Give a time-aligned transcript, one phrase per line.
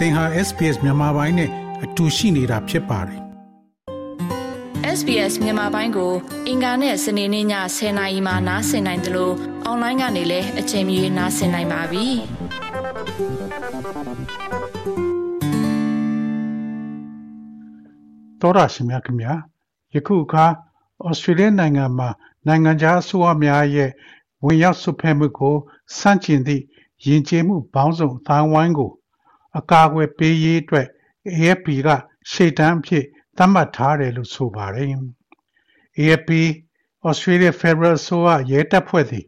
[0.00, 1.50] သင်ဟာ SPS မြန်မာပိုင်းနဲ့
[1.84, 3.20] အတူရှိနေတာဖြစ်ပါတယ်
[4.98, 6.12] SBS မြန်မာပိုင်းကို
[6.48, 7.46] အင်ကာနဲ့စနေနေ့ည
[7.76, 9.34] 10:00နာရီမှနားဆင်နိုင်တယ်လို့
[9.64, 12.06] အွန်လိုင်းကနေလည်းအချိန်မီနားဆင်နိုင်ပါပြီ။
[18.40, 19.32] တော်ရရှိမြခင်ဗျာ
[19.94, 20.44] ယခုအခါ
[21.06, 22.08] ဩစတြေးလျနိုင်ငံမှာ
[22.46, 23.90] နိုင်ငံခြားအစိုးရများရဲ့
[24.44, 25.54] ဝင်ရောက်ဆွဖက်မှုကို
[25.98, 26.62] စန့်ကျင်သည့်
[27.06, 28.90] ယဉ်ကျေးမှုပေါင်းစုံအတိုင်းဝိုင်းကို
[29.58, 30.86] အကာအကွယ်ပေးရေးအတွက်
[31.36, 31.88] AFP က
[32.30, 33.04] ရှေ့တန်းအဖြစ်
[33.36, 34.88] သတ်မှတ်ထားတယ်လို့ဆိုပါတယ်။
[36.00, 36.30] AFP
[37.08, 39.26] Australia Federal ဆိုရဲတပ်ဖွဲ့သည်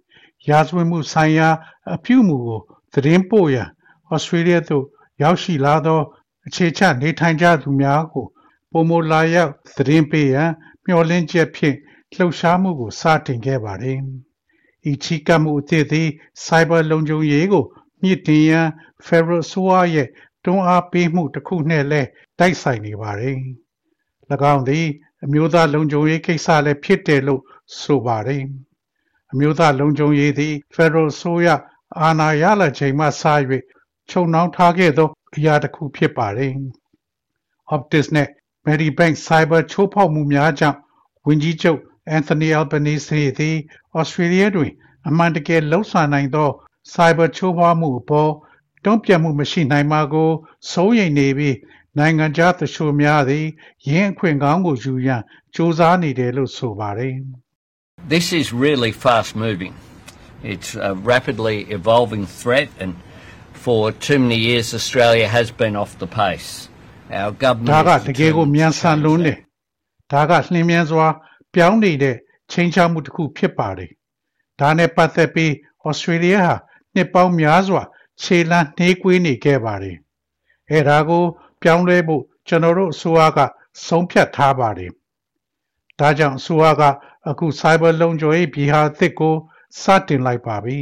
[0.49, 1.49] ရာဇဝတ်မှုဆိုင်ရာ
[1.95, 2.61] အပြုအမူကို
[2.93, 3.69] သတင်းပို့ရန်
[4.15, 4.85] Australia သို့
[5.23, 6.01] ရောက်ရှိလာသော
[6.47, 8.27] အခြေချနေထိုင်ကြသူများကို
[8.73, 10.51] ပုံမလာရောက်သတင်းပေးရန်
[10.85, 11.77] မျှော်လင့်ချက်ဖြင့်
[12.15, 13.99] လှုပ်ရှားမှုကို စတင်ခဲ့ပါတယ်။
[14.91, 16.09] ဤချီကမှုအသည့်သည်
[16.45, 17.65] cyber လုံခြုံရေးကို
[18.03, 18.69] မြင့်တင်ရန်
[19.07, 20.09] Federal ဆိုရရဲ့
[20.45, 23.37] တွန်းအားပေးမှုတစ်ခုနဲ့လည်းတိုက်ဆိုင်နေပါတယ်။၎
[24.53, 24.87] င်းသည်
[25.25, 27.43] အမျိုးသားလုံခြုံရေးကိစ္စလည်းဖြစ်တယ်လို့
[27.81, 28.43] ဆိုပါတယ်။
[29.33, 31.49] အမျိုးသားလုံခြုံရေးသည် Federal ဆိုရ
[32.01, 33.09] အာဏာရလာချိန်မှစ၍
[34.11, 36.53] ခြုံနှောင်းထားခဲ့သောအရာတစ်ခုဖြစ်ပါတယ်။
[37.75, 38.29] Optus နဲ့
[38.67, 40.79] Medibank Cyber ချိုးဖောက်မှုများကြောင့်
[41.27, 41.81] ဝန်ကြီးချုပ်
[42.17, 43.57] Anthony Albanese သည်
[44.01, 44.73] Australia တွင်
[45.09, 46.51] အမှန်တကယ်လှုပ်ဆောင်နိုင်သော
[46.95, 48.31] Cyber ချိုးဖောက်မှုအပေါ်
[48.85, 50.31] တုံ့ပြန်မှုမရှိနိုင်မှာကို
[50.71, 51.57] စိုးရိမ်နေပြီး
[51.99, 53.47] နိုင်ငံခြားသရှိုးများသည်
[53.89, 55.23] ရင်းအခွင့်ကောင်းကိုယူရန်
[55.55, 57.15] စူးစမ်းနေတယ်လို့ဆိုပါတယ်
[58.15, 59.75] This is really fast moving.
[60.53, 62.93] It's a rapidly evolving threat and
[63.65, 66.51] for too many years Australia has been off the pace.
[67.21, 69.27] Our ဒါ government က is တကယ်ကို determined မြန် to ဆန် change လွန်း that.
[69.27, 69.39] တယ်
[70.13, 71.07] ဒါကနှင်းမြန်စွာ
[71.55, 72.17] ပြောင်းနေတဲ့
[72.53, 73.91] ချိန်ချမှုတစ်ခုဖြစ်ပါတယ်
[74.61, 75.53] ဒါနဲ့ပတ်သက်ပြီး
[75.85, 76.55] ဩစတြေးလျဟာ
[76.95, 77.83] နှစ်ပေါင်းများစွာ
[78.23, 79.97] ခြေလမ်းနှေးကွေးနေခဲ့ပါတယ်
[80.71, 81.25] အဲဒါကို
[81.63, 83.39] ပြောင်းလဲဖို့ကျွန်တော်တို့အစိုးရက
[83.87, 84.91] ဆုံးဖြတ်ထားပါတယ်
[85.99, 86.83] ဒါကြောင့်အစိုးရက
[87.29, 89.35] အခု cyber လုံခြုံရေးပြည်ဟာအသစ်ကို
[89.83, 90.79] စတင်လိုက်ပါပြီ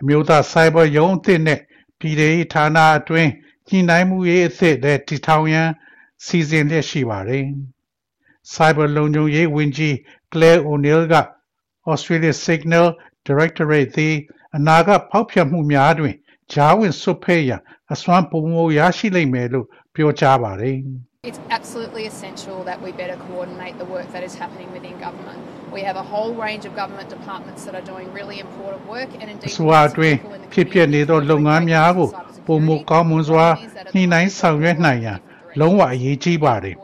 [0.00, 1.60] အမျိုးသား cyber ရုံးအသစ်နဲ့
[1.98, 3.30] ပြည်ထောင်ဌာနအတွင်း
[3.68, 5.68] ညှိနှိုင်းမှုရေးအသစ်နဲ့တည်ထောင်ရန်
[6.24, 7.46] စီစဉ်လျက်ရှိပါတယ်
[8.54, 9.94] cyber လုံခြုံရေးဝန်ကြီး
[10.32, 11.14] Claire O'Neil က
[11.92, 12.86] Australia Signal
[13.26, 14.14] Directorate သည်
[14.56, 16.14] အနာဂတ်ဖောက်ဖျက်မှုများတွင်
[16.52, 17.60] ဂျားဝင်ဆွတ်ဖဲ့ရန်
[17.92, 20.78] အစွမ်းပုံမရရှိလိမ့်မယ်လို့ပြောကြားပါတယ်
[21.30, 25.38] It's absolutely essential that we better coordinate the work that is happening within government.
[25.76, 29.26] We have a whole range of government departments that are doing really important work and
[29.30, 30.16] အ indeed စိုးရအတွင်း
[30.52, 32.08] ဖြစ်ပျက်နေသောလုပ်ငန်းများကို
[32.46, 33.46] ပုံမကောင်းမွန်စွာ
[33.94, 35.18] ညှိနှိုင်းဆောင်ရွက်နိုင်ရန်
[35.60, 36.76] လုံးဝအရေးကြီးပါတယ်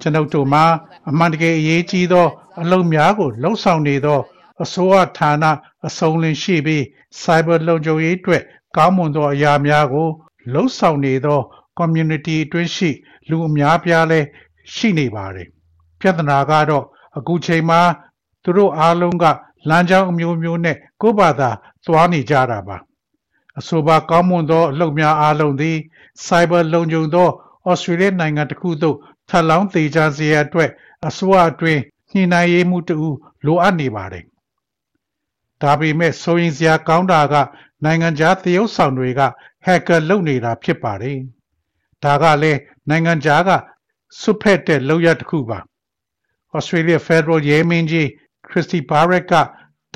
[0.00, 0.64] ကျွန်ုပ်တို့မှာ
[1.10, 2.26] အမှန်တကယ်အရေးကြီးသော
[2.60, 4.20] အလုပ်များကိုလှုပ်ဆောင်နေသော
[4.62, 5.44] အစိုးရဌာန
[5.86, 6.82] အစုံလင်ရှိပြီး
[7.22, 8.42] cyber လုံခြုံရေးအတွက်
[8.76, 10.08] ကောင်းမွန်သောအရာများကို
[10.52, 11.40] လှုပ်ဆောင်နေသော
[11.78, 12.90] community အတွင်းရှိ
[13.28, 14.26] လူအများပြားလည်း
[14.74, 15.48] ရှိနေပါတယ်
[16.00, 16.84] ပြဿနာကတော့
[17.16, 17.80] အခုချိန်မှာ
[18.42, 19.24] သူတို့အားလုံးက
[19.68, 21.50] လမ်းကြောင်းအမျိုးမျိုးနဲ့ကိုယ့်ဘာသာ
[21.84, 22.76] သွားနေကြတာပါ
[23.58, 25.76] အဆိုပါကောင်းမွန်သောအလုပ်များအားလုံးသည်
[26.26, 27.28] cyber လုံခြုံသော
[27.68, 28.96] ဩစတြေးလျနိုင်ငံတစ်ခုသို့
[29.28, 30.70] ထပ်လောင်းသေးကြစေရန်အတွက်
[31.06, 31.80] အစိုးရအတွင်း
[32.12, 33.08] ညှိနှိုင်းရေးမှုတူ
[33.46, 34.24] လိုအပ်နေပါတယ်
[35.62, 37.34] ဒါပေမဲ့စိုးရင်စရာကောင်းတာက
[37.84, 39.20] နိုင်ငံခြားသရုပ်ဆောင်တွေက
[39.66, 41.18] hacker လုပ်နေတာဖြစ်ပါတယ်
[42.04, 43.50] ဒါကလည်းနိုင်ငံခြားက
[44.20, 45.58] စွတ်ဖက်တဲ့လုပ်ရတစ်ခုပါ
[46.56, 48.06] Australia Federal ရဲမင်းကြီး
[48.46, 49.34] Christy Barrett က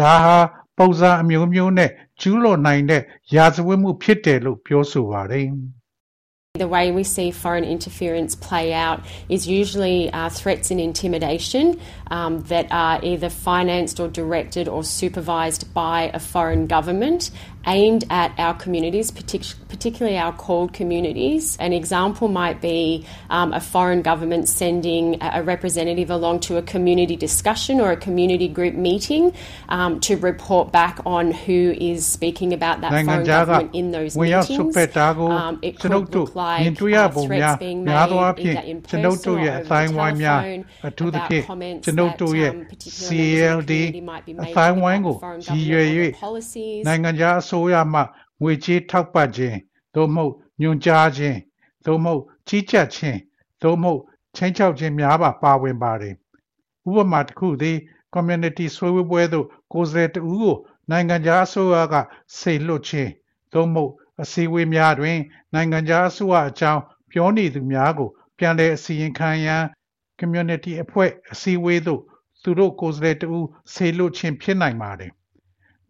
[0.01, 0.37] ဒါဟာ
[0.79, 1.91] ပုံစံအမျိုးမျိုးနဲ့
[2.21, 3.03] ကျူးလွန်နိုင်တဲ့
[3.35, 5.47] ရာဇဝတ်မှုဖြစ်တယ်လို့ပြောဆိုပါတယ်
[6.59, 11.81] The way we see foreign interference play out is usually uh, threats and intimidation
[12.11, 17.31] um, that are either financed or directed or supervised by a foreign government
[17.67, 21.57] aimed at our communities, partic- particularly our called communities.
[21.59, 26.63] An example might be um, a foreign government sending a a representative along to a
[26.63, 29.33] community discussion or a community group meeting
[29.71, 33.87] um, to report back on who is speaking about that နိုင်ငံ foreign ခြားက government in
[33.97, 34.75] those ဝင်ရောက်ဆွတ် meetings.
[34.77, 38.25] ဖက်တာကို Um, it ကျွန်ုပ် could တို့ look like မြင်တွေ့ရ uh, ပုံများ threats being များသော made
[38.25, 41.29] အားဖြင့် either in ကျွန်ုပ် person တို့ or ရဲ့အ over တိုင်း the ဝိုင်းများ telephone အထူးသ about
[41.29, 44.43] ဖြင့် comments ကျွန်ုပ်တို့ that ရဲ့ um, particular members of the CLD community might be အ
[44.43, 46.83] making တိုင်းဝိုင်း about ကို the foreign ရည်ရွယ် government or၍ their policies.
[46.89, 48.01] နိုင်ငံခြားအစိုးရမှ
[48.43, 49.57] ငွေကြေးထောက်ပံ့ခြင်း
[49.95, 51.39] သို့မဟုတ်ညွှန်ကြားခြင်း
[51.87, 53.19] သို့မဟုတ်ကြီးကြပ်ခြင်း
[53.63, 54.01] သို့မဟုတ်
[54.37, 56.15] ချင်းချောက်ခြင်းများပါပါဝင်ပါတယ်
[56.89, 57.79] ဥပမာတစ်ခုသည်
[58.15, 60.57] community ဆွေးနွေးပွဲသို့ကိုယ်စားလှယ်တဦးကို
[60.91, 61.95] နိုင်ငံခြားအစိုးရက
[62.39, 63.11] စေလွှတ်ခြင်း
[63.53, 65.19] သို့မဟုတ်အစည်းအဝေးများတွင်
[65.55, 68.09] နိုင်ငံခြားအစိုးရအကြောင်းပြောနေသူများကို
[68.39, 69.63] ပြန်လည်အစီရင်ခံရန်
[70.19, 72.01] community အဖွဲ့အစည်းအဝေးသို့
[72.43, 75.13] သူတို့ကိုယ်စားလှယ်တဦးစေလွှတ်ခြင်းဖြစ်နိုင်ပါတယ်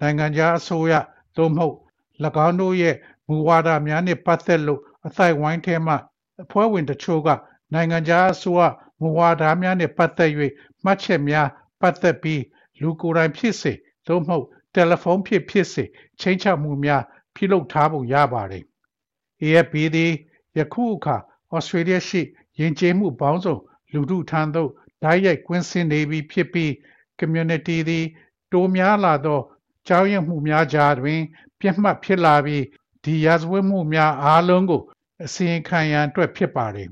[0.00, 0.92] နိုင်ငံခြားအစိုးရ
[1.36, 1.76] သို့မဟုတ်၎
[2.46, 2.96] င်းတို့ရဲ့
[3.28, 5.94] မူဝါဒများနှင့်ပတ်သက်လို့အသိုက်ဝိုင်းထဲမှ
[6.42, 7.28] အဖွဲ့ဝင်တချို့က
[7.72, 8.62] နိုင်ငံခြားအစိုးရ
[9.00, 10.30] မူဝါဒများနှင့်ပတ်သက်၍
[10.84, 11.48] မှတ်ချက်များ
[11.80, 12.42] ပတ်သက်ပြီး
[12.80, 13.72] လူကိုယ်တိုင်ဖြစ်စေ
[14.06, 15.84] သို့မဟုတ်တယ်လီဖုန်းဖြစ်ဖြစ်စေ
[16.20, 17.02] ချိန်ချမှုများ
[17.34, 18.64] ပြုလုပ်ထားပုံရပါတယ်
[19.42, 20.12] AFP သည်
[20.58, 21.16] ယခုအခါ
[21.52, 22.20] ဩစတြေးလျရှိ
[22.60, 23.56] ယဉ်ကျေးမှုပေါင်းစုံ
[23.92, 24.70] လူထုထံသို့
[25.02, 26.70] ဓာတ်ရိုက်ကွင်းဆင်းနေပြီဖြစ်ပြီး
[27.18, 28.04] community သည်
[28.52, 29.40] တိုးများလာသော
[29.88, 31.20] ကြောင်းရမှုများကြားတွင်
[31.60, 32.64] ပြတ်မှတ်ဖြစ်လာပြီး
[33.04, 34.82] ဒီရာဇဝတ်မှုများအားလုံးကို
[35.24, 36.88] အစီရင်ခံရန်အတွက်ဖြစ်ပါတယ်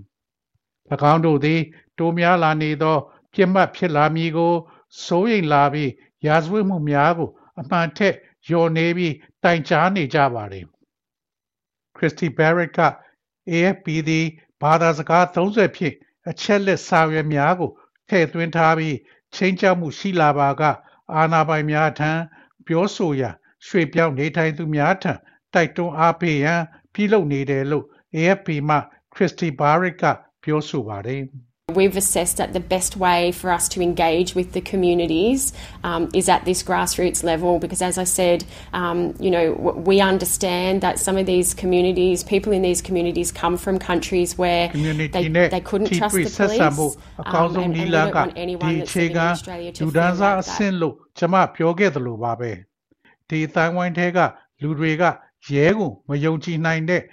[1.12, 1.60] ။၎င်းတို့သည်
[1.98, 2.96] တိုးများလာနေသော
[3.34, 4.54] ပြတ်မှတ်ဖြစ်လာမည်ကို
[5.04, 5.90] စိုးရိမ်လာပြီး
[6.26, 8.14] ရာဇဝတ်မှုများကို အမှန်ထက်
[8.46, 10.64] လျော်နေပြီးတိုင်ကြားနေကြပါတယ်။
[11.96, 12.81] Christy Barrett က
[13.50, 14.26] AFP သည်
[14.62, 15.94] ဘာသာစကား30ဖြင့်
[16.28, 17.70] အချက်လက်စာရွက်များကို
[18.08, 18.96] ထည့်သွင်းထားပြီး
[19.34, 20.62] ချိန်ချမှုရှိလာပါက
[21.14, 22.12] အာဏာပိုင်များထံ
[22.70, 23.34] ပြောဆိုရန်
[23.67, 25.12] ရွှေ့ပြောင်းနေထိုင်သူများထံ
[25.55, 26.61] တိုက်တွန်းအားပေးရန်
[26.94, 27.87] ပြုလုပ်နေတယ်လို့
[28.17, 28.76] AFP မှ
[29.14, 30.05] Christy Barrett က
[30.43, 31.22] ပြောဆိုပါတယ်။
[31.74, 35.51] We've assessed that the best way for us to engage with the communities
[35.83, 40.81] um, is at this grassroots level because, as I said, um, you know, we understand
[40.81, 45.62] that some of these communities, people in these communities, come from countries where they, they
[45.62, 49.71] couldn't trust the police, um, and, and we don't want anyone that's living in Australia
[49.71, 50.74] to feel like that.
[50.81, 52.51] လို့ကျွန်မပြောခဲ့သလိုပါပဲ
[53.30, 54.19] ဒီအတိုင်းဝိုင်းထဲက
[54.62, 55.03] လူတွေက
[55.53, 57.03] ရဲကိုမယုံကြည်နိုင်တဲ့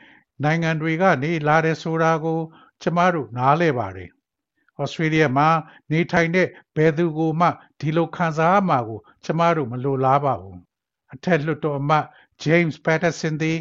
[0.44, 2.38] နိုင်ငံတွေကနေလာတဲ့ဆိုတာကို
[2.82, 4.10] ကျမတို့နားလဲပါတယ်။
[4.81, 5.49] ဩစတြေးလျမှာ
[5.91, 7.47] နေထိုင်တဲ့ဘယ်သူကိုမှ
[7.79, 10.57] ဒီလိုခံစားရမှာကိုကျမတို့မလိုလားပါဘူး။
[11.13, 12.05] အထက်လွှတ်တော်အမတ်
[12.43, 13.57] James Patterson သည်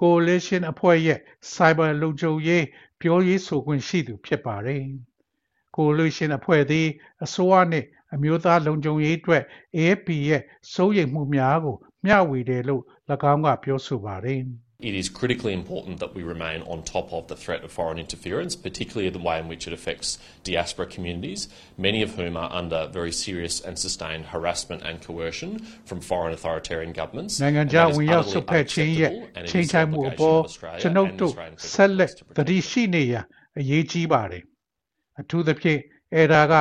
[0.00, 1.18] Coalition အဖွဲ့ရဲ့
[1.54, 2.64] Cyber လုံခြုံရေး
[3.00, 4.82] ပြောရေးဆိုခွင့်ရှိသူဖြစ်ပါတယ်။
[5.76, 6.86] Coalition အဖွဲ့သည်
[7.24, 9.42] အစိုးရနှင့်အမျိုးသားလုံခြုံရေးအတွက်
[9.76, 12.82] AFP ရဲ့စိုးရိမ်မှုများကို မျှဝေတယ်လို့၎
[13.32, 14.42] င်းကပြောဆိုပါတယ်။
[14.83, 18.55] It is critically important that we remain on top of the threat of foreign interference,
[18.55, 23.11] particularly the way in which it affects diaspora communities, many of whom are under very
[23.11, 27.33] serious and sustained harassment and coercion from foreign authoritarian governments.
[27.41, 29.11] နိုင်ငံခြားဝင်ရောက်ဆွတ်ဖက်ခြင်းရဲ့
[29.49, 30.39] ချိန်ချိုင်မှုအပေါ်
[30.81, 31.33] ကျွန်ုပ်တို့
[31.73, 33.25] ဆက်လက်သတိရှိနေရန်
[33.59, 34.43] အရေးကြီးပါတယ်။
[35.19, 35.79] အထူးသဖြင့်
[36.15, 36.53] အဲဒါက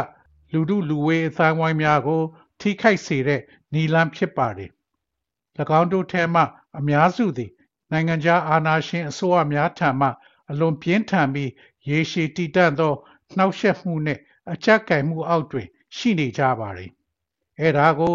[0.53, 2.23] လူမှုလူဝေးအသိုင်းဝိုင်းများကို
[2.61, 3.41] ထိခိုက်စေတဲ့
[3.75, 4.71] နီလန်းဖြစ်ပါတယ်။၎
[5.79, 6.43] င်းတို့ထဲမှ
[6.79, 7.51] အများစုသည်
[7.94, 10.10] နိုင်ငံခြားအာဏာရှင်အစိုးရများထံမှ
[10.52, 11.52] အလွန်ပြင်းထန်ပြီး
[11.90, 12.94] ရေရှည်တည်တံ့သော
[13.38, 15.68] နှောက်ယှက်မှုနှင့်အကြက်ကင်မှုအောက်တွင်
[15.98, 16.92] ရှိနေကြပါတယ်။
[17.60, 18.14] အဲဒါကို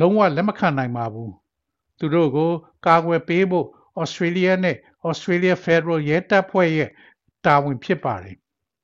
[0.00, 1.30] လုံးဝလက်မခံနိုင်ပါဘူး။
[1.98, 2.50] သူတို့ကို
[2.86, 3.66] ကာကွယ်ပေးဖို့
[4.00, 4.76] ဩစတြေးလျနဲ့
[5.08, 6.90] ဩစတြေးလျဖက်ဒရယ်ရဲတပ်ဖွဲ့ရဲ့
[7.44, 8.36] တာဝန်ဖြစ်ပါတယ်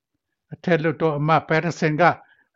[0.52, 2.02] ။အထက်လွှတ်တော်အမတ်ပက်တဆန်က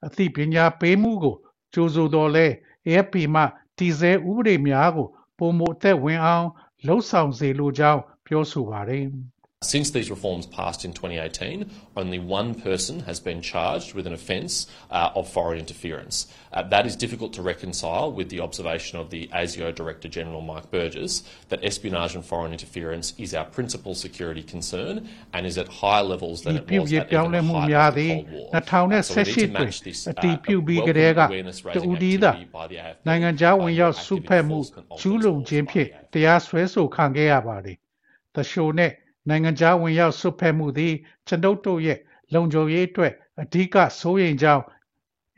[0.07, 1.37] အသိပညာပေးမှုကို
[1.75, 2.47] ကြိုးဆိုတော်လဲ
[2.87, 3.43] AFP မှ
[3.79, 5.09] တည်ဆဲဥပဒေများကို
[5.39, 6.49] ပုံမအသက်ဝင်အောင်
[6.87, 9.05] လှုပ်ဆောင်စေလိုကြောင်းပြောဆိုပါတယ်။
[9.66, 14.68] Since these reforms passed in 2018, only one person has been charged with an offence
[14.92, 16.28] uh, of foreign interference.
[16.54, 20.70] Uh, that is difficult to reconcile with the observation of the ASIO Director General Mike
[20.70, 26.04] Burgess that espionage and foreign interference is our principal security concern and is at higher
[26.04, 28.50] levels than it was at even the height of the Cold War.
[28.54, 32.98] Uh, so we need to match this uh, welcome awareness raising activity by the AFP
[33.08, 34.58] နိုင်ငံခြားဝင်ရောက်စုဖက်မှု
[35.00, 37.78] ကျူးလွန်ခြင်းဖြင့်တရားစွဲဆိုခံခဲ့ရပါတယ်။
[38.36, 38.92] တရှိုနဲ့
[39.29, 40.95] နိုင်ငံခြားဝင်ရောက်ဆွတ်ဖက်မှုသည်
[41.27, 41.99] ကျွန်ုပ်တို့ရဲ့
[42.33, 44.65] လုံခြုံရေးအတွက်အဓိကစိုးရိမ်ကြောင်း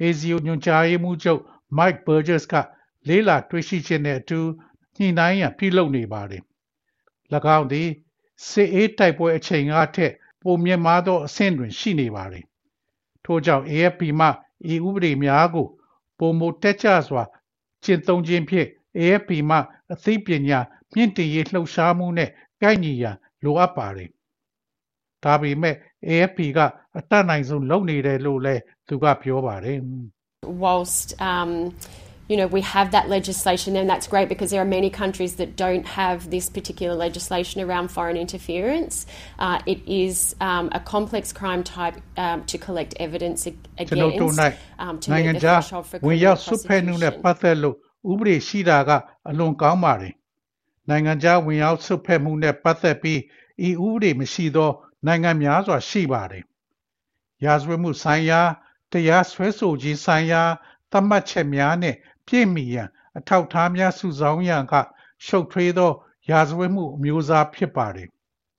[0.03, 1.41] ASIO ညွှန်ကြားရေးမှူးချုပ်
[1.77, 2.55] Mike Burgess က
[3.09, 4.41] လေးလာတွေ့ရှိခြင်းနဲ့အတူ
[4.97, 6.43] ညှိနှိုင်းရန်ပြုလုပ်နေပါတယ်။၎
[7.57, 7.89] င်းသည်
[8.49, 10.13] စစ်အေးတိုက်ပွဲအချိန်အားထက်
[10.43, 12.45] ပိုမြင့်မားသောအဆင့်တွင်ရှိနေပါတယ်။
[13.25, 14.27] ထို့ကြောင့် AFP မှ
[14.73, 15.67] ဤဥပဒေများကို
[16.19, 17.25] ပုံမတက်ကြစွာ
[17.85, 19.59] ကျင့်သုံးခြင်းဖြင့် AFP မှ
[19.93, 20.59] အသိပညာ
[20.95, 22.31] မြင့်တင်ရေးလှုပ်ရှားမှုနဲ့
[22.63, 24.10] ကိုက်ညီရန် လိုအပ်ပါတယ်။
[25.26, 25.76] ဒါပေမဲ့
[26.10, 26.60] AFP က
[26.98, 29.78] အတတ်နိုင်ဆုံးလုပ်နေတယ်လို့လည်းသူကပြောပါတယ်။
[30.64, 31.52] Whilst um
[32.28, 35.56] you know, we have that legislation, and that's great because there are many countries that
[35.56, 39.06] don't have this particular legislation around foreign interference.
[39.40, 43.94] Uh, it is um, a complex crime type um, to collect evidence against
[44.80, 47.76] um, to meet the threshold for criminal prosecution.
[48.12, 48.90] ဥပဒေရှိတာက
[49.30, 50.14] အလွန်ကောင်းပါတယ်
[50.93, 53.21] နိုင်ငံခြားဝင်ရောက်ဆုတ်ဖက်မှုနဲ့ပတ်သက်ပြီး
[53.69, 54.71] ဤဥပဒေမရှိသော
[55.07, 56.45] နိုင်ငံများစွာရှိပါတယ်။
[57.45, 58.41] ရာဇဝတ်မှုဆိုင်ရာ
[58.93, 60.43] တရားစွဲဆိုခြင်းဆိုင်ရာ
[60.91, 61.97] သတ်မှတ်ချက်များနဲ့
[62.27, 64.75] ပြည့်မီရန်အထောက်အထားများစုဆောင်းရန်က
[65.27, 65.93] ရှုပ်ထွေးသော
[66.31, 68.09] ရာဇဝတ်မှုအမျိုးအစားဖြစ်ပါတယ်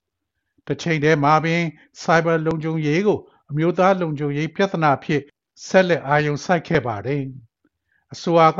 [0.67, 1.61] ။တစ်ချိန်တည်းမှာပင်
[2.01, 5.21] cyber လုံခြုံရေးကိုအမျိုးသားလုံခြုံရေးပြဿနာဖြစ်
[5.67, 7.21] ဆက်လက်အာရုံစိုက်ခဲ့ပါတယ်။
[8.13, 8.59] အစိုးရက